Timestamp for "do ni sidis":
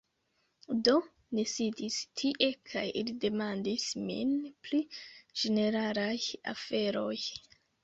0.87-1.97